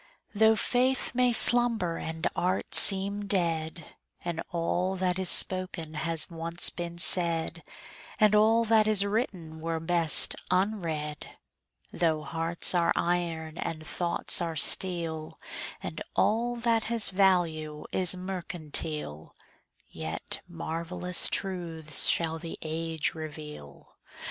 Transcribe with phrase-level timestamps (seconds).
[0.33, 6.71] Though faith may slumber and art seem dead, And all that is spoken has once
[6.71, 7.63] been said,
[8.19, 11.37] And all that is written were best unread;
[11.93, 15.37] Though hearts are iron and thoughts are steel,
[15.83, 19.35] And all that has value is mercantile,
[19.87, 23.97] Yet marvellous truths shall the age reveal.